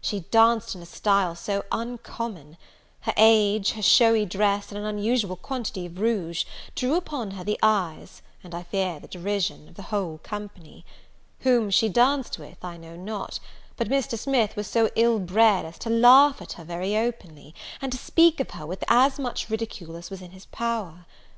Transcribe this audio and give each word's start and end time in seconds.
She 0.00 0.20
danced 0.20 0.74
in 0.74 0.80
a 0.80 0.86
style 0.86 1.34
so 1.34 1.62
uncommon; 1.70 2.56
her 3.00 3.12
age, 3.18 3.72
her 3.72 3.82
showy 3.82 4.24
dress, 4.24 4.68
and 4.70 4.78
an 4.78 4.86
unusual 4.86 5.36
quantity 5.36 5.84
of 5.84 5.98
rouge, 5.98 6.46
drew 6.74 6.94
upon 6.94 7.32
her 7.32 7.44
the 7.44 7.58
eyes, 7.62 8.22
and 8.42 8.54
I 8.54 8.62
fear 8.62 8.98
the 8.98 9.06
derision, 9.06 9.68
of 9.68 9.74
the 9.74 9.92
whole 9.92 10.16
company. 10.22 10.86
Whom 11.40 11.68
she 11.68 11.90
danced 11.90 12.38
with, 12.38 12.64
I 12.64 12.78
know 12.78 12.96
not; 12.96 13.38
but 13.76 13.90
Mr. 13.90 14.18
Smith 14.18 14.56
was 14.56 14.66
so 14.66 14.88
ill 14.96 15.18
bred 15.18 15.66
as 15.66 15.78
to 15.80 15.90
laugh 15.90 16.40
at 16.40 16.52
her 16.54 16.64
very 16.64 16.96
openly, 16.96 17.54
and 17.82 17.92
to 17.92 17.98
speak 17.98 18.40
of 18.40 18.52
her 18.52 18.64
with 18.64 18.82
as 18.88 19.18
much 19.18 19.50
ridicule 19.50 19.96
as 19.96 20.08
was 20.08 20.22
in 20.22 20.30
his 20.30 20.46
power. 20.46 21.04